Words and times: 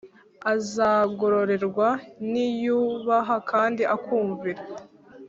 azagororerwa 0.53 1.87
niyubaha 2.31 3.35
kandi 3.51 3.81
akumvira 3.95 4.61